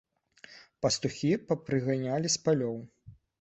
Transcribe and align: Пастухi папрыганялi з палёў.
Пастухi 0.85 1.29
папрыганялi 1.51 2.27
з 2.37 2.41
палёў. 2.49 2.75